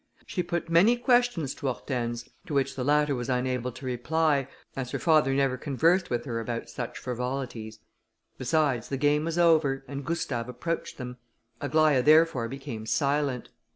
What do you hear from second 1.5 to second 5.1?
to Hortense, to which the latter was unable to reply, as her